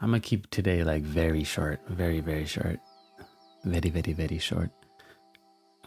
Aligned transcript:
I'm 0.00 0.08
gonna 0.10 0.20
keep 0.20 0.48
today 0.50 0.82
like 0.82 1.02
very 1.02 1.44
short, 1.44 1.80
very, 1.88 2.20
very 2.20 2.46
short. 2.46 2.80
Very, 3.64 3.90
very, 3.90 4.14
very 4.14 4.38
short. 4.38 4.70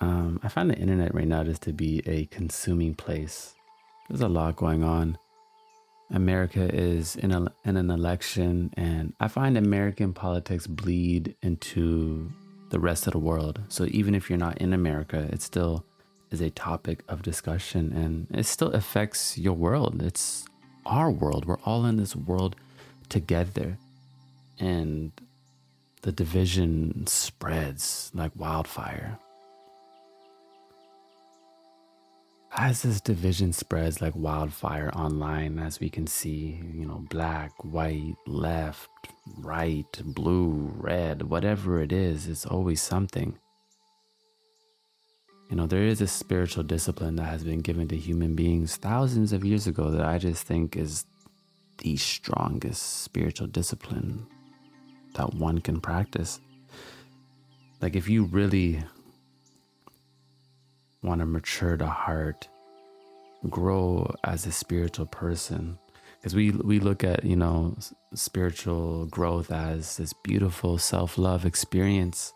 Um, 0.00 0.38
I 0.42 0.48
find 0.48 0.68
the 0.68 0.76
internet 0.76 1.14
right 1.14 1.26
now 1.26 1.42
just 1.44 1.62
to 1.62 1.72
be 1.72 2.02
a 2.06 2.26
consuming 2.26 2.94
place. 2.94 3.54
There's 4.08 4.20
a 4.20 4.28
lot 4.28 4.56
going 4.56 4.82
on. 4.82 5.16
America 6.10 6.68
is 6.74 7.16
in, 7.16 7.32
a, 7.32 7.50
in 7.64 7.78
an 7.78 7.90
election, 7.90 8.70
and 8.76 9.14
I 9.20 9.28
find 9.28 9.56
American 9.56 10.12
politics 10.12 10.66
bleed 10.66 11.34
into 11.40 12.30
the 12.68 12.78
rest 12.78 13.06
of 13.06 13.14
the 13.14 13.18
world. 13.18 13.60
So 13.68 13.86
even 13.90 14.14
if 14.14 14.28
you're 14.28 14.38
not 14.38 14.58
in 14.58 14.74
America, 14.74 15.26
it 15.32 15.40
still 15.40 15.86
is 16.30 16.42
a 16.42 16.50
topic 16.50 17.02
of 17.08 17.22
discussion 17.22 17.92
and 17.92 18.26
it 18.38 18.44
still 18.44 18.72
affects 18.72 19.38
your 19.38 19.52
world. 19.52 20.02
It's 20.02 20.44
our 20.84 21.10
world. 21.10 21.44
We're 21.44 21.60
all 21.64 21.84
in 21.86 21.96
this 21.96 22.16
world 22.16 22.56
together 23.08 23.78
and 24.58 25.12
the 26.02 26.12
division 26.12 27.06
spreads 27.06 28.10
like 28.12 28.32
wildfire. 28.34 29.18
As 32.54 32.82
this 32.82 33.00
division 33.00 33.52
spreads 33.52 34.02
like 34.02 34.14
wildfire 34.14 34.90
online, 34.94 35.58
as 35.58 35.80
we 35.80 35.88
can 35.88 36.06
see, 36.06 36.60
you 36.74 36.84
know, 36.84 37.06
black, 37.08 37.52
white, 37.64 38.16
left, 38.26 38.90
right, 39.38 39.86
blue, 40.04 40.70
red, 40.76 41.22
whatever 41.22 41.80
it 41.80 41.92
is, 41.92 42.28
it's 42.28 42.44
always 42.44 42.82
something. 42.82 43.38
You 45.48 45.56
know, 45.56 45.66
there 45.66 45.84
is 45.84 46.00
a 46.00 46.06
spiritual 46.06 46.64
discipline 46.64 47.16
that 47.16 47.24
has 47.24 47.44
been 47.44 47.60
given 47.60 47.88
to 47.88 47.96
human 47.96 48.34
beings 48.34 48.76
thousands 48.76 49.32
of 49.32 49.44
years 49.44 49.66
ago 49.66 49.90
that 49.90 50.04
I 50.04 50.18
just 50.18 50.46
think 50.46 50.76
is 50.76 51.06
the 51.78 51.96
strongest 51.96 53.02
spiritual 53.02 53.46
discipline 53.46 54.26
that 55.14 55.34
one 55.34 55.60
can 55.60 55.80
practice. 55.80 56.40
Like, 57.80 57.96
if 57.96 58.08
you 58.08 58.24
really 58.24 58.82
want 61.02 61.20
to 61.20 61.26
mature 61.26 61.76
the 61.76 61.86
heart, 61.86 62.48
grow 63.48 64.14
as 64.24 64.46
a 64.46 64.52
spiritual 64.52 65.06
person, 65.06 65.78
because 66.18 66.34
we 66.34 66.52
we 66.52 66.78
look 66.78 67.02
at 67.02 67.24
you 67.24 67.36
know 67.36 67.76
spiritual 68.14 69.06
growth 69.06 69.50
as 69.50 69.96
this 69.96 70.12
beautiful 70.22 70.78
self 70.78 71.18
love 71.18 71.44
experience 71.44 72.32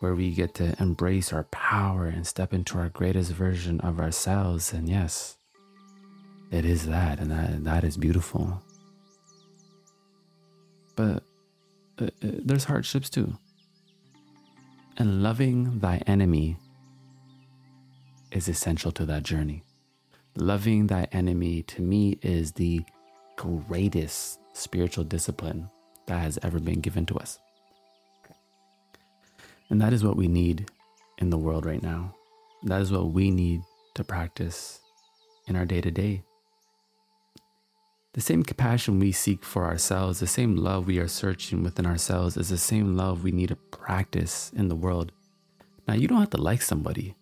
where 0.00 0.14
we 0.14 0.32
get 0.32 0.52
to 0.52 0.74
embrace 0.78 1.32
our 1.32 1.44
power 1.44 2.04
and 2.04 2.26
step 2.26 2.52
into 2.52 2.76
our 2.78 2.90
greatest 2.90 3.32
version 3.32 3.80
of 3.80 3.98
ourselves. 3.98 4.70
And 4.70 4.86
yes, 4.86 5.38
it 6.50 6.66
is 6.66 6.86
that, 6.86 7.18
and 7.18 7.30
that 7.30 7.64
that 7.64 7.84
is 7.84 7.96
beautiful. 7.96 8.62
But 10.94 11.22
uh, 12.00 12.04
uh, 12.04 12.08
there's 12.20 12.64
hardships 12.64 13.08
too. 13.08 13.36
And 14.96 15.22
loving 15.22 15.78
thy 15.80 16.02
enemy 16.06 16.56
is 18.30 18.48
essential 18.48 18.92
to 18.92 19.06
that 19.06 19.22
journey. 19.22 19.62
Loving 20.36 20.86
thy 20.86 21.06
enemy 21.12 21.62
to 21.62 21.82
me 21.82 22.18
is 22.22 22.52
the 22.52 22.82
greatest 23.36 24.40
spiritual 24.52 25.04
discipline 25.04 25.68
that 26.06 26.18
has 26.18 26.38
ever 26.42 26.58
been 26.58 26.80
given 26.80 27.06
to 27.06 27.16
us. 27.16 27.38
And 29.70 29.80
that 29.80 29.92
is 29.92 30.04
what 30.04 30.16
we 30.16 30.28
need 30.28 30.70
in 31.18 31.30
the 31.30 31.38
world 31.38 31.64
right 31.64 31.82
now. 31.82 32.14
That 32.64 32.80
is 32.80 32.92
what 32.92 33.10
we 33.10 33.30
need 33.30 33.62
to 33.94 34.04
practice 34.04 34.80
in 35.46 35.56
our 35.56 35.64
day 35.64 35.80
to 35.80 35.90
day. 35.90 36.22
The 38.14 38.20
same 38.20 38.44
compassion 38.44 39.00
we 39.00 39.10
seek 39.10 39.44
for 39.44 39.64
ourselves, 39.64 40.20
the 40.20 40.28
same 40.28 40.56
love 40.56 40.86
we 40.86 40.98
are 40.98 41.08
searching 41.08 41.64
within 41.64 41.84
ourselves, 41.84 42.36
is 42.36 42.48
the 42.48 42.56
same 42.56 42.96
love 42.96 43.24
we 43.24 43.32
need 43.32 43.48
to 43.48 43.56
practice 43.56 44.52
in 44.54 44.68
the 44.68 44.76
world. 44.76 45.10
Now, 45.88 45.94
you 45.94 46.06
don't 46.06 46.20
have 46.20 46.30
to 46.30 46.40
like 46.40 46.62
somebody, 46.62 47.16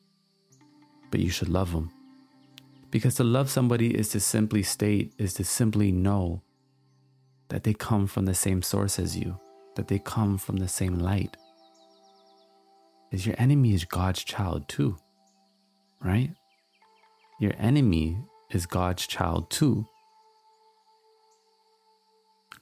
but 1.10 1.20
you 1.20 1.30
should 1.30 1.48
love 1.48 1.72
them. 1.72 1.90
Because 2.90 3.14
to 3.14 3.24
love 3.24 3.48
somebody 3.48 3.94
is 3.96 4.10
to 4.10 4.20
simply 4.20 4.62
state, 4.62 5.14
is 5.16 5.32
to 5.34 5.44
simply 5.44 5.90
know 5.92 6.42
that 7.48 7.64
they 7.64 7.72
come 7.72 8.06
from 8.06 8.26
the 8.26 8.34
same 8.34 8.60
source 8.60 8.98
as 8.98 9.16
you, 9.16 9.40
that 9.76 9.88
they 9.88 9.98
come 9.98 10.36
from 10.36 10.58
the 10.58 10.68
same 10.68 10.98
light. 10.98 11.38
Is 13.10 13.24
your 13.26 13.34
enemy 13.38 13.72
is 13.72 13.86
God's 13.86 14.22
child 14.22 14.68
too, 14.68 14.98
right? 16.02 16.30
Your 17.40 17.54
enemy 17.58 18.18
is 18.50 18.66
God's 18.66 19.06
child 19.06 19.50
too. 19.50 19.86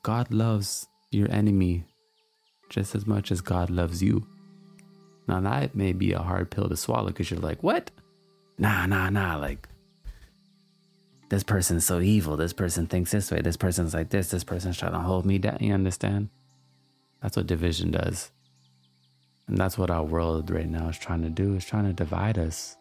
God 0.02 0.32
loves 0.32 0.86
your 1.10 1.30
enemy 1.30 1.84
just 2.70 2.94
as 2.94 3.06
much 3.06 3.30
as 3.30 3.40
God 3.40 3.68
loves 3.68 4.02
you. 4.02 4.26
Now, 5.28 5.40
that 5.40 5.74
may 5.74 5.92
be 5.92 6.12
a 6.12 6.20
hard 6.20 6.50
pill 6.50 6.68
to 6.68 6.76
swallow 6.76 7.08
because 7.08 7.30
you're 7.30 7.40
like, 7.40 7.62
what? 7.62 7.90
Nah, 8.58 8.86
nah, 8.86 9.10
nah. 9.10 9.36
Like, 9.36 9.68
this 11.28 11.42
person's 11.42 11.84
so 11.84 12.00
evil. 12.00 12.36
This 12.36 12.52
person 12.52 12.86
thinks 12.86 13.12
this 13.12 13.30
way. 13.30 13.40
This 13.40 13.56
person's 13.56 13.94
like 13.94 14.10
this. 14.10 14.30
This 14.30 14.44
person's 14.44 14.78
trying 14.78 14.92
to 14.92 14.98
hold 15.00 15.26
me 15.26 15.38
down. 15.38 15.58
You 15.60 15.74
understand? 15.74 16.30
That's 17.22 17.36
what 17.36 17.46
division 17.46 17.90
does. 17.90 18.30
And 19.46 19.58
that's 19.58 19.76
what 19.76 19.90
our 19.90 20.04
world 20.04 20.50
right 20.50 20.68
now 20.68 20.88
is 20.88 20.98
trying 20.98 21.22
to 21.22 21.28
do, 21.28 21.56
is 21.56 21.64
trying 21.64 21.84
to 21.84 21.92
divide 21.92 22.38
us. 22.38 22.76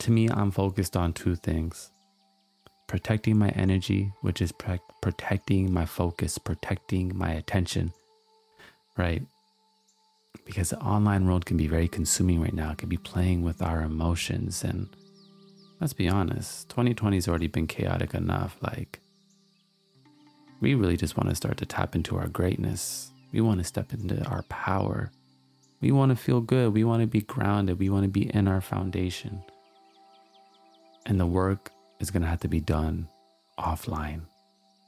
To 0.00 0.10
me, 0.10 0.28
I'm 0.28 0.50
focused 0.50 0.96
on 0.96 1.12
two 1.12 1.36
things 1.36 1.90
protecting 2.86 3.38
my 3.38 3.48
energy, 3.50 4.12
which 4.20 4.40
is 4.40 4.52
pre- 4.52 4.80
protecting 5.00 5.72
my 5.72 5.86
focus, 5.86 6.38
protecting 6.38 7.16
my 7.16 7.32
attention, 7.32 7.92
right? 8.96 9.22
Because 10.44 10.70
the 10.70 10.80
online 10.80 11.26
world 11.26 11.46
can 11.46 11.56
be 11.56 11.66
very 11.66 11.88
consuming 11.88 12.40
right 12.40 12.52
now. 12.52 12.72
It 12.72 12.78
can 12.78 12.88
be 12.88 12.96
playing 12.96 13.42
with 13.42 13.62
our 13.62 13.82
emotions. 13.82 14.62
And 14.62 14.88
let's 15.80 15.92
be 15.92 16.08
honest, 16.08 16.68
2020 16.68 17.16
has 17.16 17.28
already 17.28 17.46
been 17.46 17.66
chaotic 17.66 18.14
enough. 18.14 18.56
Like, 18.60 19.00
we 20.60 20.74
really 20.74 20.96
just 20.96 21.16
want 21.16 21.30
to 21.30 21.34
start 21.34 21.56
to 21.58 21.66
tap 21.66 21.94
into 21.94 22.16
our 22.16 22.28
greatness. 22.28 23.10
We 23.32 23.40
want 23.40 23.58
to 23.58 23.64
step 23.64 23.92
into 23.92 24.22
our 24.26 24.42
power. 24.44 25.10
We 25.80 25.92
want 25.92 26.10
to 26.10 26.16
feel 26.16 26.40
good. 26.40 26.72
We 26.72 26.84
want 26.84 27.02
to 27.02 27.06
be 27.06 27.22
grounded. 27.22 27.78
We 27.78 27.90
want 27.90 28.04
to 28.04 28.10
be 28.10 28.34
in 28.34 28.48
our 28.48 28.60
foundation. 28.60 29.42
And 31.06 31.18
the 31.20 31.26
work 31.26 31.70
is 32.00 32.10
going 32.10 32.22
to 32.22 32.28
have 32.28 32.40
to 32.40 32.48
be 32.48 32.60
done 32.60 33.08
offline. 33.58 34.22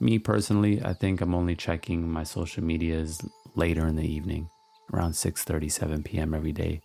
Me 0.01 0.19
personally, 0.19 0.83
I 0.85 0.93
think 0.93 1.21
I'm 1.21 1.35
only 1.35 1.57
checking 1.57 2.11
my 2.11 2.23
social 2.23 2.63
medias 2.63 3.21
later 3.55 3.87
in 3.87 3.97
the 3.97 4.07
evening, 4.07 4.49
around 4.93 5.13
6:37 5.13 6.05
p.m. 6.05 6.35
every 6.35 6.53
day. 6.53 6.81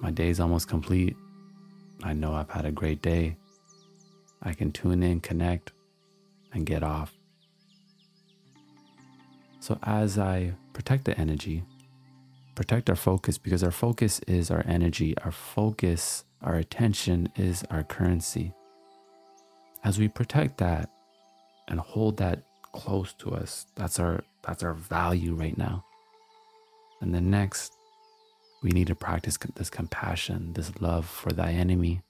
My 0.00 0.10
day 0.10 0.28
is 0.28 0.40
almost 0.40 0.68
complete. 0.68 1.14
I 2.02 2.14
know 2.14 2.32
I've 2.34 2.50
had 2.50 2.64
a 2.64 2.72
great 2.72 3.02
day. 3.02 3.36
I 4.42 4.54
can 4.54 4.72
tune 4.72 5.02
in, 5.02 5.20
connect, 5.20 5.72
and 6.52 6.64
get 6.64 6.82
off. 6.82 7.12
So 9.60 9.78
as 9.82 10.18
I 10.18 10.54
protect 10.72 11.04
the 11.04 11.18
energy, 11.20 11.62
protect 12.60 12.90
our 12.90 12.96
focus 12.96 13.38
because 13.38 13.64
our 13.64 13.70
focus 13.70 14.20
is 14.26 14.50
our 14.50 14.62
energy, 14.66 15.14
our 15.24 15.30
focus 15.32 16.26
our 16.42 16.56
attention 16.56 17.26
is 17.34 17.64
our 17.70 17.82
currency. 17.82 18.52
As 19.82 19.98
we 19.98 20.08
protect 20.08 20.58
that 20.58 20.90
and 21.68 21.80
hold 21.80 22.18
that 22.18 22.42
close 22.74 23.14
to 23.14 23.30
us, 23.30 23.64
that's 23.76 23.98
our 23.98 24.24
that's 24.42 24.62
our 24.62 24.74
value 24.74 25.34
right 25.34 25.56
now. 25.56 25.86
And 27.00 27.14
then 27.14 27.30
next, 27.30 27.72
we 28.62 28.72
need 28.72 28.88
to 28.88 28.94
practice 28.94 29.38
this 29.56 29.70
compassion, 29.70 30.52
this 30.52 30.70
love 30.82 31.06
for 31.06 31.32
thy 31.32 31.52
enemy. 31.52 32.02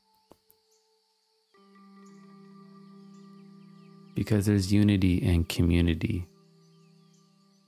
Because 4.16 4.46
there's 4.46 4.72
unity 4.72 5.22
and 5.22 5.48
community. 5.48 6.26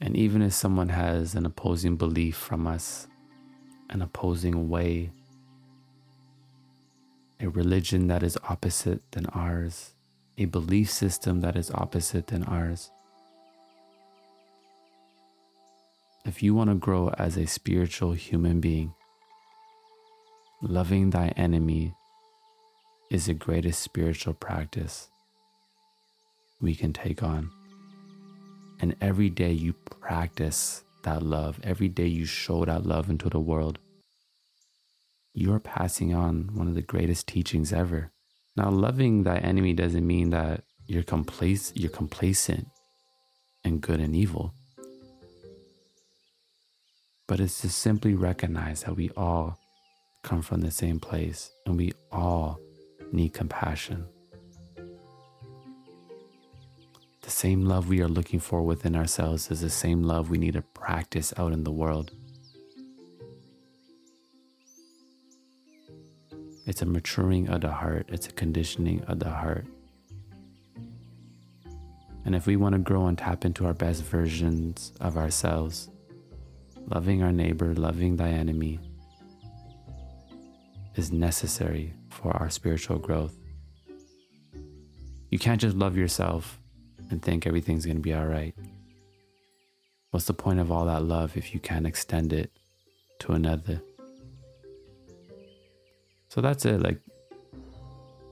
And 0.03 0.17
even 0.17 0.43
if 0.43 0.53
someone 0.53 0.89
has 0.89 1.37
an 1.37 1.47
opposing 1.47 1.95
belief 1.95 2.37
from 2.37 2.67
us, 2.67 3.07
an 3.89 4.03
opposing 4.03 4.69
way 4.69 5.13
a 7.39 7.49
religion 7.49 8.09
that 8.09 8.23
is 8.23 8.39
opposite 8.49 9.01
than 9.13 9.27
ours, 9.27 9.95
a 10.39 10.45
belief 10.47 10.91
system 10.91 11.41
that 11.41 11.57
is 11.57 11.71
opposite 11.71 12.29
than 12.29 12.43
ours. 12.45 12.91
If 16.25 16.43
you 16.43 16.55
want 16.55 16.71
to 16.71 16.77
grow 16.77 17.09
as 17.19 17.37
a 17.37 17.47
spiritual 17.47 18.13
human 18.13 18.61
being, 18.61 18.95
loving 20.63 21.11
thy 21.11 21.29
enemy 21.37 21.95
is 23.11 23.27
the 23.27 23.35
greatest 23.35 23.81
spiritual 23.83 24.35
practice 24.35 25.09
we 26.61 26.75
can 26.75 26.93
take 26.93 27.23
on. 27.23 27.51
And 28.83 28.97
every 29.01 29.31
day 29.31 29.53
you 29.53 29.73
practice 29.73 30.83
that 31.05 31.23
love, 31.23 31.61
every 31.63 31.89
day 31.89 32.09
you 32.09 32.25
show 32.25 32.65
that 32.65 32.85
love 32.85 33.09
into 33.09 33.31
the 33.31 33.39
world, 33.39 33.79
you're 35.35 35.61
passing 35.61 36.13
on 36.13 36.51
one 36.53 36.67
of 36.67 36.75
the 36.75 36.83
greatest 36.83 37.29
teachings 37.29 37.73
ever. 37.73 38.11
Now, 38.57 38.71
loving 38.71 39.23
thy 39.23 39.39
enemy 39.39 39.73
doesn't 39.73 40.05
mean 40.07 40.31
that 40.31 40.65
you're 40.89 41.05
complacent 41.05 41.79
you're 41.79 41.91
complacent 41.91 42.67
in 43.65 43.79
good 43.79 44.01
and 44.01 44.17
evil. 44.17 44.53
But 47.29 47.39
it's 47.39 47.61
to 47.61 47.71
simply 47.71 48.15
recognize 48.15 48.83
that 48.83 48.97
we 48.97 49.11
all 49.17 49.59
come 50.25 50.43
from 50.43 50.61
the 50.61 50.73
same 50.73 50.99
place 50.99 51.51
and 51.67 51.77
we 51.77 51.93
all 52.11 52.59
need 53.13 53.33
compassion. 53.33 54.07
The 57.23 57.31
same 57.31 57.65
love 57.65 57.89
we 57.89 58.01
are 58.03 58.09
looking 58.09 58.41
for 58.41 58.63
within 58.63 58.97
ourselves 58.97 59.49
is 59.51 59.61
the 59.61 59.71
same 59.71 60.03
love 60.03 60.29
we 60.29 60.39
need 60.39 60.55
to 60.55 60.63
practice 60.63 61.33
out 61.37 61.53
in 61.53 61.63
the 61.63 61.71
world. 61.71 62.11
It's 66.67 66.83
a 66.83 66.87
maturing 66.87 67.49
of 67.49 67.61
the 67.61 67.71
heart, 67.71 68.07
it's 68.09 68.27
a 68.27 68.33
conditioning 68.33 69.05
of 69.05 69.21
the 69.21 69.31
heart. 69.31 69.67
And 72.25 72.35
if 72.35 72.47
we 72.47 72.57
want 72.57 72.75
to 72.75 72.81
grow 72.81 73.07
and 73.07 73.17
tap 73.17 73.45
into 73.45 73.67
our 73.67 73.75
best 73.75 74.03
versions 74.03 74.93
of 75.01 75.17
ourselves, 75.17 75.91
loving 76.89 77.23
our 77.23 77.33
neighbor, 77.33 77.73
loving 77.75 78.17
thy 78.17 78.31
enemy, 78.31 78.81
is 80.97 81.13
necessary 81.13 81.95
for 82.11 82.33
our 82.37 82.51
spiritual 82.51 82.99
growth. 82.99 83.37
You 85.31 85.39
can't 85.39 85.61
just 85.61 85.77
love 85.77 85.97
yourself 85.97 86.62
and 87.13 87.23
think 87.23 87.47
everything's 87.47 87.87
going 87.87 87.97
to 87.97 88.03
be 88.03 88.15
all 88.15 88.27
right. 88.27 88.55
What's 90.11 90.27
the 90.27 90.35
point 90.35 90.59
of 90.59 90.73
all 90.73 90.87
that 90.87 91.05
love 91.05 91.37
if 91.37 91.55
you 91.55 91.61
can't 91.61 91.87
extend 91.87 92.33
it 92.33 92.51
to 93.21 93.33
another? 93.33 93.81
So 96.29 96.41
that's 96.41 96.65
it. 96.65 96.83
Like, 96.83 96.99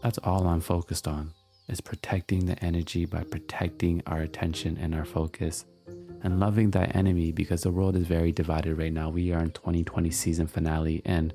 that's 0.03 0.19
all 0.19 0.47
I'm 0.47 0.61
focused 0.61 1.07
on 1.07 1.33
is 1.69 1.81
protecting 1.81 2.47
the 2.47 2.63
energy 2.65 3.05
by 3.05 3.23
protecting 3.23 4.03
our 4.07 4.21
attention 4.21 4.77
and 4.81 4.95
our 4.95 5.05
focus 5.05 5.65
and 6.23 6.41
loving 6.41 6.71
thy 6.71 6.85
enemy 6.87 7.33
because 7.33 7.63
the 7.63 7.71
world 7.71 7.97
is 7.97 8.07
very 8.07 8.33
divided 8.33 8.77
right 8.77 8.93
now. 8.93 9.09
We 9.09 9.33
are 9.33 9.41
in 9.41 9.53
2020 9.53 10.11
season 10.11 10.47
finale 10.47 11.03
and 11.05 11.33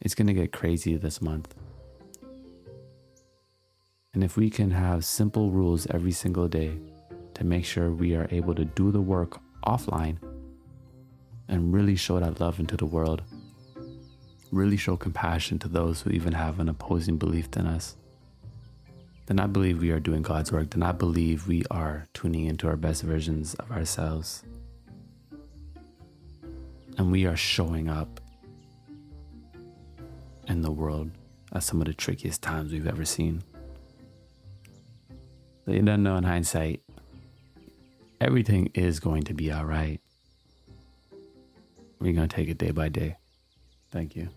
it's 0.00 0.14
going 0.14 0.26
to 0.26 0.34
get 0.34 0.52
crazy 0.52 0.96
this 0.96 1.22
month. 1.22 1.54
And 4.14 4.22
if 4.22 4.36
we 4.36 4.50
can 4.50 4.70
have 4.70 5.06
simple 5.06 5.50
rules 5.50 5.86
every 5.86 6.12
single 6.12 6.46
day 6.46 6.78
to 7.32 7.44
make 7.44 7.64
sure 7.64 7.90
we 7.90 8.14
are 8.14 8.28
able 8.30 8.54
to 8.54 8.66
do 8.66 8.90
the 8.90 9.00
work 9.00 9.40
offline 9.66 10.18
and 11.48 11.72
really 11.72 11.96
show 11.96 12.20
that 12.20 12.38
love 12.38 12.60
into 12.60 12.76
the 12.76 12.84
world, 12.84 13.22
really 14.50 14.76
show 14.76 14.98
compassion 14.98 15.58
to 15.60 15.68
those 15.68 16.02
who 16.02 16.10
even 16.10 16.34
have 16.34 16.60
an 16.60 16.68
opposing 16.68 17.16
belief 17.16 17.50
than 17.52 17.66
us, 17.66 17.96
then 19.26 19.40
I 19.40 19.46
believe 19.46 19.80
we 19.80 19.92
are 19.92 20.00
doing 20.00 20.20
God's 20.20 20.52
work. 20.52 20.68
Then 20.70 20.82
I 20.82 20.92
believe 20.92 21.48
we 21.48 21.62
are 21.70 22.06
tuning 22.12 22.44
into 22.44 22.68
our 22.68 22.76
best 22.76 23.02
versions 23.04 23.54
of 23.54 23.70
ourselves. 23.70 24.42
And 26.98 27.10
we 27.10 27.24
are 27.24 27.36
showing 27.36 27.88
up 27.88 28.20
in 30.48 30.60
the 30.60 30.70
world 30.70 31.12
at 31.52 31.62
some 31.62 31.80
of 31.80 31.86
the 31.86 31.94
trickiest 31.94 32.42
times 32.42 32.72
we've 32.72 32.86
ever 32.86 33.06
seen. 33.06 33.42
You 35.66 35.82
don't 35.82 36.02
know 36.02 36.16
in 36.16 36.24
hindsight, 36.24 36.80
everything 38.20 38.70
is 38.74 38.98
going 38.98 39.22
to 39.24 39.34
be 39.34 39.52
all 39.52 39.64
right. 39.64 40.00
We're 42.00 42.12
going 42.12 42.28
to 42.28 42.36
take 42.36 42.48
it 42.48 42.58
day 42.58 42.72
by 42.72 42.88
day. 42.88 43.16
Thank 43.90 44.16
you. 44.16 44.28